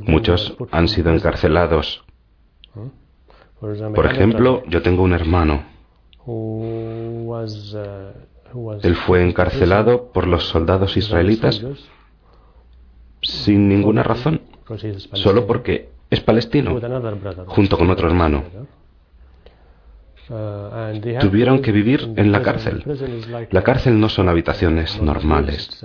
Muchos 0.00 0.56
han 0.70 0.88
sido 0.88 1.12
encarcelados. 1.12 2.04
Por 3.60 4.06
ejemplo, 4.06 4.62
yo 4.66 4.82
tengo 4.82 5.02
un 5.02 5.12
hermano. 5.12 5.64
Él 8.82 8.96
fue 8.96 9.22
encarcelado 9.22 10.12
por 10.12 10.26
los 10.26 10.44
soldados 10.48 10.96
israelitas 10.96 11.64
sin 13.22 13.68
ninguna 13.68 14.02
razón, 14.02 14.42
solo 15.12 15.46
porque 15.46 15.90
es 16.10 16.20
palestino, 16.20 16.78
junto 17.46 17.78
con 17.78 17.90
otro 17.90 18.08
hermano. 18.08 18.44
Tuvieron 21.20 21.62
que 21.62 21.72
vivir 21.72 22.12
en 22.16 22.32
la 22.32 22.42
cárcel. 22.42 22.84
La 23.50 23.62
cárcel 23.62 24.00
no 24.00 24.08
son 24.08 24.28
habitaciones 24.28 25.00
normales, 25.00 25.84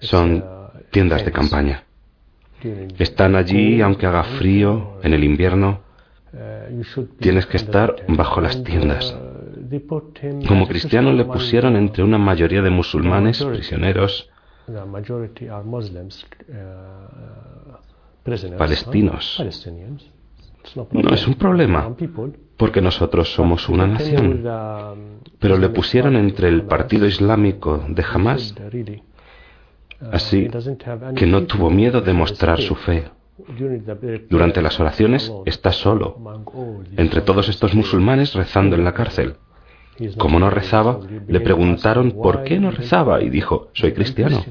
son 0.00 0.44
tiendas 0.90 1.24
de 1.24 1.32
campaña. 1.32 1.84
Están 2.98 3.36
allí 3.36 3.80
aunque 3.80 4.06
haga 4.06 4.24
frío 4.24 4.98
en 5.02 5.14
el 5.14 5.24
invierno. 5.24 5.80
Tienes 7.20 7.46
que 7.46 7.56
estar 7.56 7.96
bajo 8.08 8.40
las 8.40 8.62
tiendas. 8.64 9.16
Como 10.46 10.66
cristiano 10.66 11.12
le 11.12 11.24
pusieron 11.24 11.76
entre 11.76 12.02
una 12.02 12.18
mayoría 12.18 12.62
de 12.62 12.70
musulmanes 12.70 13.42
prisioneros 13.44 14.30
palestinos. 18.58 19.42
No 20.92 21.14
es 21.14 21.26
un 21.26 21.34
problema, 21.34 21.94
porque 22.56 22.82
nosotros 22.82 23.32
somos 23.32 23.68
una 23.68 23.86
nación. 23.86 24.42
Pero 25.38 25.56
le 25.56 25.68
pusieron 25.70 26.16
entre 26.16 26.48
el 26.48 26.62
Partido 26.62 27.06
Islámico 27.06 27.84
de 27.88 28.04
Hamas 28.04 28.54
Así 30.12 30.48
que 31.16 31.26
no 31.26 31.44
tuvo 31.44 31.70
miedo 31.70 32.00
de 32.00 32.12
mostrar 32.12 32.60
su 32.60 32.74
fe. 32.74 33.10
Durante 34.28 34.62
las 34.62 34.78
oraciones 34.80 35.32
está 35.44 35.72
solo, 35.72 36.18
entre 36.96 37.20
todos 37.20 37.48
estos 37.48 37.74
musulmanes 37.74 38.34
rezando 38.34 38.76
en 38.76 38.84
la 38.84 38.94
cárcel. 38.94 39.36
Como 40.16 40.38
no 40.38 40.50
rezaba, 40.50 41.00
le 41.26 41.40
preguntaron 41.40 42.12
por 42.12 42.44
qué 42.44 42.58
no 42.58 42.70
rezaba 42.70 43.22
y 43.22 43.30
dijo, 43.30 43.68
soy 43.74 43.92
cristiano. 43.92 44.44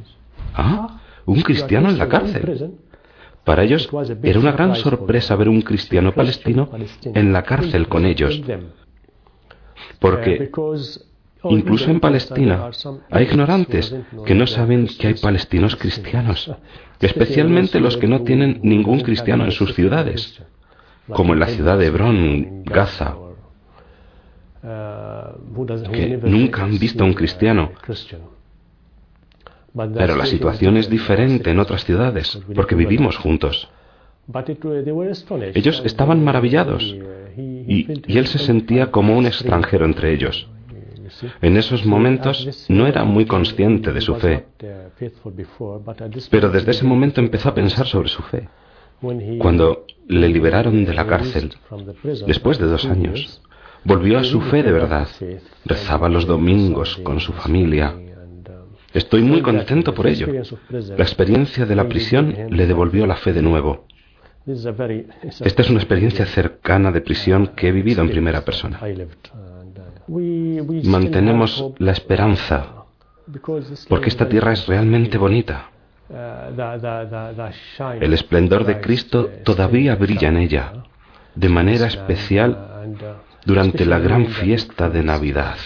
Ah, 0.54 1.00
un 1.26 1.42
cristiano 1.42 1.90
en 1.90 1.98
la 1.98 2.10
cárcel. 2.10 2.72
Para 3.44 3.64
ellos 3.64 3.90
era 4.24 4.40
una 4.40 4.52
gran 4.52 4.76
sorpresa 4.76 5.36
ver 5.38 5.48
un 5.48 5.62
cristiano 5.62 6.14
palestino 6.14 6.70
en 7.04 7.32
la 7.32 7.44
cárcel 7.44 7.88
con 7.88 8.06
ellos, 8.06 8.42
porque 10.00 10.52
Incluso 11.44 11.92
en 11.92 12.00
Palestina 12.00 12.70
hay 13.12 13.26
ignorantes 13.26 13.96
que 14.26 14.36
no 14.36 14.48
saben 14.48 14.88
que 14.88 15.08
hay 15.08 15.14
palestinos 15.16 15.76
cristianos, 15.76 16.52
especialmente 17.00 17.80
los 17.80 17.98
que 17.98 18.08
no 18.08 18.22
tienen 18.24 18.60
ningún 18.64 19.02
cristiano 19.02 19.46
en 19.46 19.52
sus 19.52 19.74
ciudades, 19.74 20.42
como 21.08 21.34
en 21.34 21.40
la 21.40 21.48
ciudad 21.48 21.78
de 21.78 21.86
Hebrón, 21.86 22.64
Gaza, 22.66 23.16
que 25.92 26.20
nunca 26.24 26.64
han 26.64 26.78
visto 26.80 27.04
a 27.04 27.08
un 27.08 27.14
cristiano. 27.14 27.72
Pero 29.94 30.16
la 30.16 30.26
situación 30.26 30.78
es 30.78 30.90
diferente 30.90 31.52
en 31.52 31.60
otras 31.60 31.86
ciudades, 31.86 32.40
porque 32.56 32.76
vivimos 32.76 33.18
juntos. 33.18 33.70
Ellos 35.54 35.82
estaban 35.86 36.24
maravillados 36.24 36.84
y, 37.38 38.02
y 38.08 38.18
él 38.18 38.28
se 38.28 38.40
sentía 38.40 38.92
como 38.92 39.16
un 39.16 39.28
extranjero 39.28 39.86
entre 39.86 40.14
ellos. 40.14 40.50
En 41.42 41.58
esos 41.58 41.86
momentos 41.86 42.66
no 42.70 42.88
era 42.88 43.04
muy 43.04 43.26
consciente 43.26 43.94
de 43.94 44.02
su 44.02 44.16
fe, 44.16 44.46
pero 46.30 46.50
desde 46.50 46.72
ese 46.72 46.86
momento 46.86 47.22
empezó 47.22 47.50
a 47.50 47.56
pensar 47.56 47.86
sobre 47.86 48.10
su 48.10 48.22
fe. 48.24 48.48
Cuando 49.40 49.86
le 50.08 50.28
liberaron 50.30 50.86
de 50.86 50.94
la 50.94 51.06
cárcel, 51.06 51.54
después 52.26 52.58
de 52.58 52.66
dos 52.66 52.86
años, 52.86 53.42
volvió 53.84 54.18
a 54.20 54.24
su 54.24 54.42
fe 54.42 54.64
de 54.64 54.72
verdad. 54.72 55.08
Rezaba 55.66 56.10
los 56.10 56.26
domingos 56.26 56.98
con 57.04 57.20
su 57.20 57.34
familia. 57.34 57.96
Estoy 58.94 59.22
muy 59.22 59.42
contento 59.42 59.94
por 59.94 60.08
ello. 60.08 60.28
La 60.70 61.04
experiencia 61.04 61.66
de 61.66 61.76
la 61.76 61.88
prisión 61.88 62.36
le 62.50 62.66
devolvió 62.66 63.06
la 63.06 63.18
fe 63.18 63.34
de 63.34 63.42
nuevo. 63.42 63.86
Esta 64.48 65.62
es 65.62 65.70
una 65.70 65.80
experiencia 65.80 66.26
cercana 66.26 66.92
de 66.92 67.02
prisión 67.02 67.48
que 67.48 67.68
he 67.68 67.72
vivido 67.72 68.02
en 68.02 68.10
primera 68.10 68.46
persona 68.46 68.80
mantenemos 70.08 71.74
la 71.78 71.92
esperanza, 71.92 72.86
porque 73.90 74.10
esta 74.10 74.30
tierra 74.30 74.54
es 74.54 74.66
realmente 74.68 75.18
bonita. 75.18 75.70
El 78.00 78.14
esplendor 78.14 78.66
de 78.66 78.80
Cristo 78.80 79.30
todavía 79.44 79.96
brilla 79.96 80.30
en 80.30 80.38
ella, 80.38 80.74
de 81.36 81.50
manera 81.50 81.88
especial 81.88 82.96
durante 83.46 83.86
la 83.86 84.00
gran 84.00 84.28
fiesta 84.28 84.90
de 84.90 85.04
Navidad. 85.04 85.58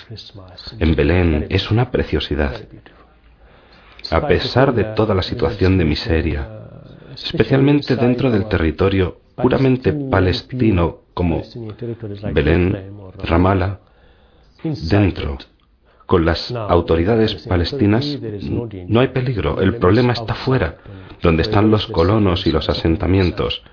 En 0.80 0.95
Belén 0.95 1.45
es 1.49 1.69
una 1.69 1.91
preciosidad. 1.91 2.54
A 4.10 4.27
pesar 4.27 4.73
de 4.73 4.84
toda 4.84 5.13
la 5.13 5.21
situación 5.21 5.77
de 5.77 5.86
miseria, 5.86 6.47
especialmente 7.15 7.95
dentro 7.95 8.32
del 8.32 8.45
territorio 8.47 9.19
puramente 9.36 9.93
palestino 9.93 11.01
como 11.13 11.43
Belén, 12.34 12.93
Ramallah, 13.23 13.80
dentro 14.63 15.38
con 16.12 16.26
las 16.26 16.52
autoridades 16.52 17.36
palestinas, 17.47 18.06
no 18.88 19.00
hay 19.00 19.08
peligro. 19.08 19.62
El 19.62 19.78
problema 19.78 20.12
está 20.12 20.36
fuera, 20.36 20.76
donde 21.21 21.43
están 21.43 21.71
los 21.71 21.88
colonos 21.88 22.45
y 22.45 22.52
los 22.52 22.67
asentamientos, 22.67 23.63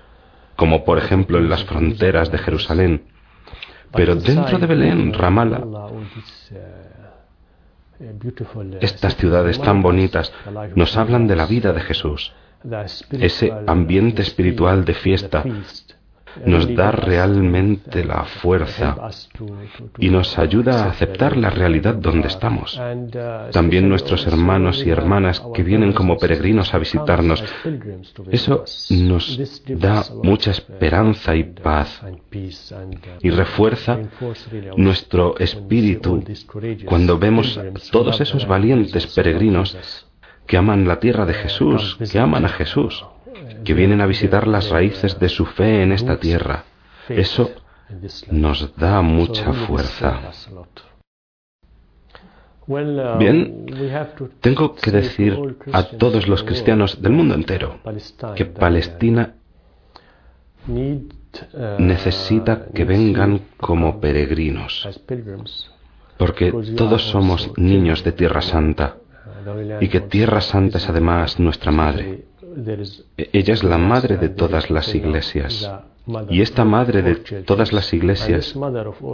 como 0.55 0.85
por 0.85 0.97
ejemplo 0.97 1.37
en 1.37 1.49
las 1.49 1.65
fronteras 1.65 2.31
de 2.31 2.37
Jerusalén. 2.37 3.03
Pero 3.91 4.15
dentro 4.15 4.57
de 4.57 4.67
Belén, 4.67 5.11
Ramallah, 5.11 5.65
estas 8.79 9.17
ciudades 9.17 9.59
tan 9.59 9.81
bonitas 9.81 10.31
nos 10.75 10.95
hablan 10.95 11.27
de 11.27 11.35
la 11.35 11.45
vida 11.45 11.73
de 11.73 11.81
Jesús, 11.81 12.31
ese 13.11 13.51
ambiente 13.67 14.21
espiritual 14.21 14.85
de 14.85 14.93
fiesta, 14.93 15.43
nos 16.45 16.73
da 16.75 16.91
realmente 16.91 18.03
la 18.03 18.23
fuerza 18.23 18.95
y 19.97 20.09
nos 20.09 20.37
ayuda 20.37 20.83
a 20.83 20.89
aceptar 20.89 21.37
la 21.37 21.49
realidad 21.49 21.95
donde 21.95 22.27
estamos. 22.27 22.79
También 23.51 23.89
nuestros 23.89 24.25
hermanos 24.27 24.85
y 24.85 24.89
hermanas 24.89 25.41
que 25.53 25.63
vienen 25.63 25.93
como 25.93 26.17
peregrinos 26.17 26.73
a 26.73 26.79
visitarnos, 26.79 27.43
eso 28.31 28.63
nos 28.89 29.61
da 29.67 30.03
mucha 30.23 30.51
esperanza 30.51 31.35
y 31.35 31.43
paz 31.43 32.01
y 33.21 33.29
refuerza 33.29 33.99
nuestro 34.75 35.37
espíritu 35.37 36.23
cuando 36.85 37.17
vemos 37.17 37.59
todos 37.91 38.21
esos 38.21 38.47
valientes 38.47 39.07
peregrinos 39.07 40.05
que 40.47 40.57
aman 40.57 40.87
la 40.87 40.99
tierra 40.99 41.27
de 41.27 41.35
Jesús, 41.35 41.97
que 42.11 42.17
aman 42.17 42.45
a 42.45 42.49
Jesús 42.49 43.05
que 43.63 43.73
vienen 43.73 44.01
a 44.01 44.05
visitar 44.05 44.47
las 44.47 44.69
raíces 44.69 45.19
de 45.19 45.29
su 45.29 45.45
fe 45.45 45.83
en 45.83 45.91
esta 45.91 46.17
tierra. 46.17 46.65
Eso 47.07 47.51
nos 48.31 48.75
da 48.75 49.01
mucha 49.01 49.51
fuerza. 49.53 50.31
Bien, 53.17 53.65
tengo 54.41 54.75
que 54.75 54.91
decir 54.91 55.57
a 55.71 55.83
todos 55.83 56.27
los 56.27 56.43
cristianos 56.43 57.01
del 57.01 57.13
mundo 57.13 57.33
entero 57.33 57.79
que 58.35 58.45
Palestina 58.45 59.33
necesita 61.79 62.67
que 62.67 62.85
vengan 62.85 63.41
como 63.57 63.99
peregrinos, 63.99 64.87
porque 66.17 66.51
todos 66.77 67.09
somos 67.09 67.51
niños 67.57 68.03
de 68.03 68.11
Tierra 68.11 68.41
Santa 68.41 68.97
y 69.81 69.87
que 69.87 70.01
Tierra 70.01 70.41
Santa 70.41 70.77
es 70.77 70.87
además 70.87 71.39
nuestra 71.39 71.71
madre. 71.71 72.25
Ella 73.17 73.53
es 73.53 73.63
la 73.63 73.77
madre 73.77 74.17
de 74.17 74.29
todas 74.29 74.69
las 74.69 74.93
iglesias. 74.95 75.69
Y 76.29 76.41
esta 76.41 76.65
madre 76.65 77.01
de 77.01 77.15
todas 77.43 77.71
las 77.71 77.93
iglesias 77.93 78.55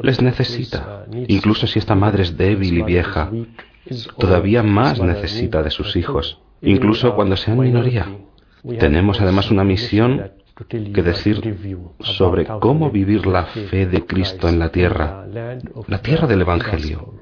les 0.03 0.21
necesita. 0.21 1.05
Incluso 1.27 1.67
si 1.67 1.79
esta 1.79 1.95
madre 1.95 2.23
es 2.23 2.37
débil 2.37 2.77
y 2.77 2.83
vieja, 2.83 3.31
todavía 4.17 4.63
más 4.63 5.01
necesita 5.01 5.61
de 5.61 5.71
sus 5.71 5.95
hijos, 5.95 6.39
incluso 6.61 7.15
cuando 7.15 7.35
sean 7.35 7.59
minoría. 7.59 8.07
Tenemos 8.79 9.19
además 9.21 9.51
una 9.51 9.63
misión 9.63 10.31
que 10.69 11.03
decir 11.03 11.57
sobre 11.99 12.45
cómo 12.45 12.89
vivir 12.89 13.27
la 13.27 13.45
fe 13.45 13.85
de 13.85 14.05
Cristo 14.05 14.47
en 14.47 14.59
la 14.59 14.69
tierra, 14.69 15.25
la 15.87 16.01
tierra 16.01 16.27
del 16.27 16.41
Evangelio. 16.41 17.13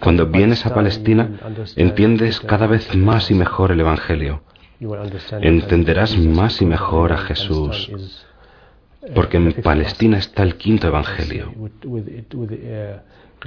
Cuando 0.00 0.26
vienes 0.26 0.66
a 0.66 0.74
Palestina, 0.74 1.30
entiendes 1.76 2.40
cada 2.40 2.66
vez 2.66 2.94
más 2.94 3.30
y 3.30 3.34
mejor 3.34 3.72
el 3.72 3.80
Evangelio 3.80 4.42
entenderás 5.40 6.16
más 6.16 6.60
y 6.62 6.66
mejor 6.66 7.12
a 7.12 7.18
Jesús, 7.18 7.90
porque 9.14 9.36
en 9.36 9.52
Palestina 9.62 10.18
está 10.18 10.42
el 10.42 10.56
quinto 10.56 10.86
Evangelio, 10.86 11.52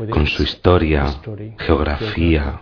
con 0.09 0.27
su 0.27 0.43
historia, 0.43 1.05
geografía, 1.59 2.59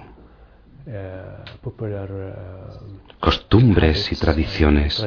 costumbres 3.19 4.11
y 4.11 4.15
tradiciones. 4.15 5.05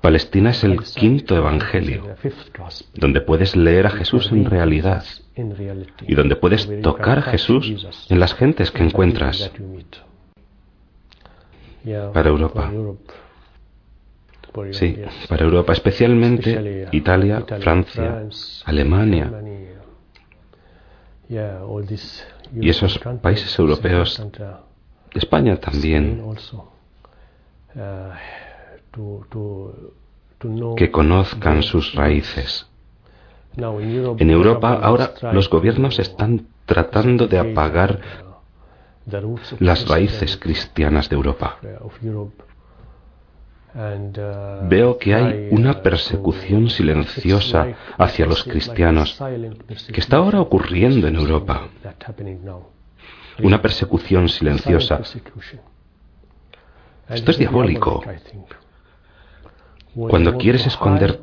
Palestina 0.00 0.50
es 0.50 0.62
el 0.64 0.82
quinto 0.82 1.36
Evangelio, 1.36 2.16
donde 2.94 3.20
puedes 3.22 3.56
leer 3.56 3.86
a 3.86 3.90
Jesús 3.90 4.30
en 4.30 4.44
realidad 4.44 5.04
y 6.06 6.14
donde 6.14 6.36
puedes 6.36 6.68
tocar 6.82 7.20
a 7.20 7.22
Jesús 7.22 7.86
en 8.10 8.20
las 8.20 8.34
gentes 8.34 8.70
que 8.70 8.82
encuentras 8.82 9.50
para 12.12 12.28
Europa. 12.28 12.70
Sí, 14.72 14.96
para 15.28 15.44
Europa, 15.44 15.72
especialmente 15.72 16.88
Italia, 16.92 17.44
Francia, 17.60 18.26
Alemania. 18.64 19.32
Y 21.28 22.68
esos 22.68 22.98
países 23.20 23.58
europeos, 23.58 24.22
España 25.12 25.56
también, 25.56 26.22
que 30.76 30.90
conozcan 30.90 31.62
sus 31.62 31.94
raíces. 31.94 32.66
En 33.56 34.30
Europa 34.30 34.74
ahora 34.74 35.14
los 35.32 35.48
gobiernos 35.48 35.98
están 35.98 36.46
tratando 36.66 37.26
de 37.26 37.38
apagar 37.38 38.00
las 39.60 39.88
raíces 39.88 40.36
cristianas 40.36 41.08
de 41.08 41.16
Europa. 41.16 41.58
Veo 44.68 44.98
que 44.98 45.14
hay 45.14 45.48
una 45.50 45.82
persecución 45.82 46.70
silenciosa 46.70 47.74
hacia 47.98 48.24
los 48.26 48.44
cristianos 48.44 49.20
que 49.92 50.00
está 50.00 50.18
ahora 50.18 50.40
ocurriendo 50.40 51.08
en 51.08 51.16
Europa. 51.16 51.68
Una 53.42 53.60
persecución 53.60 54.28
silenciosa. 54.28 55.00
Esto 57.08 57.30
es 57.32 57.38
diabólico. 57.38 58.02
Cuando 59.94 60.38
quieres 60.38 60.66
esconder 60.66 61.20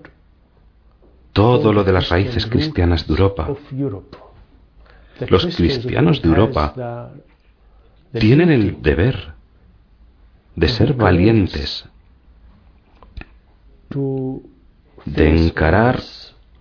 todo 1.32 1.72
lo 1.72 1.86
de 1.86 1.94
las 1.94 2.10
raíces 2.10 2.46
cristianas 2.46 3.08
de 3.08 3.14
Europa, 3.14 3.50
los 5.30 5.56
cristianos 5.56 6.22
de 6.22 6.28
Europa 6.28 7.14
tienen 8.20 8.50
el 8.50 8.82
deber 8.82 9.34
de 10.56 10.68
ser 10.68 10.94
valientes, 10.94 11.86
de 15.06 15.30
encarar 15.30 16.02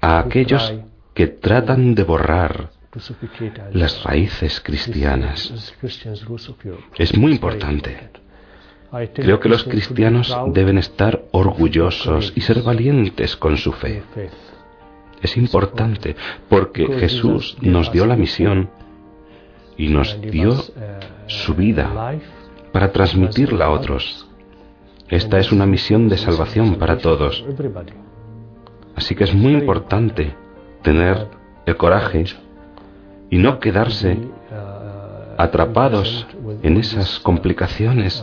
a 0.00 0.18
aquellos 0.20 0.74
que 1.14 1.26
tratan 1.26 1.94
de 1.94 2.04
borrar 2.04 2.70
las 3.72 4.02
raíces 4.04 4.60
cristianas. 4.60 5.74
Es 6.98 7.16
muy 7.16 7.32
importante. 7.32 8.10
Creo 9.14 9.38
que 9.38 9.48
los 9.48 9.64
cristianos 9.64 10.36
deben 10.48 10.78
estar 10.78 11.22
orgullosos 11.30 12.32
y 12.34 12.40
ser 12.40 12.62
valientes 12.62 13.36
con 13.36 13.56
su 13.56 13.72
fe. 13.72 14.02
Es 15.22 15.36
importante 15.36 16.16
porque 16.48 16.86
Jesús 16.98 17.56
nos 17.60 17.92
dio 17.92 18.06
la 18.06 18.16
misión 18.16 18.70
y 19.81 19.88
nos 19.88 20.21
dio 20.21 20.55
su 21.27 21.55
vida 21.55 22.14
para 22.71 22.93
transmitirla 22.93 23.64
a 23.64 23.71
otros. 23.71 24.29
Esta 25.09 25.38
es 25.38 25.51
una 25.53 25.64
misión 25.64 26.07
de 26.11 26.19
salvación 26.19 26.75
para 26.75 26.99
todos. 26.99 27.43
Así 28.95 29.14
que 29.14 29.25
es 29.25 29.35
muy 29.35 29.55
importante 29.55 30.35
tener 30.83 31.29
el 31.64 31.77
coraje 31.79 32.27
y 33.31 33.38
no 33.38 33.59
quedarse 33.59 34.19
atrapados 35.38 36.27
en 36.62 36.77
esas 36.77 37.19
complicaciones 37.21 38.23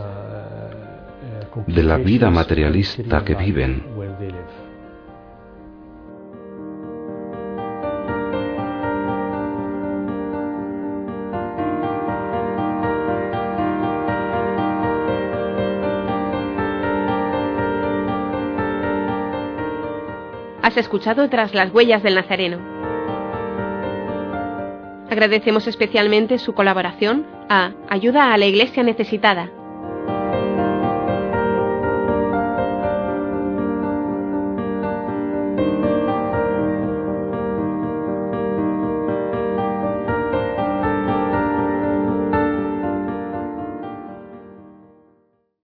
de 1.65 1.84
la 1.84 1.98
vida 1.98 2.30
materialista 2.30 3.26
que 3.26 3.34
viven. 3.34 3.84
Escuchado 20.77 21.27
tras 21.27 21.55
las 21.55 21.73
huellas 21.73 22.03
del 22.03 22.13
Nazareno. 22.13 22.59
Agradecemos 25.09 25.65
especialmente 25.65 26.37
su 26.37 26.53
colaboración 26.53 27.25
a 27.49 27.71
Ayuda 27.89 28.31
a 28.31 28.37
la 28.37 28.45
Iglesia 28.45 28.83
Necesitada, 28.83 29.49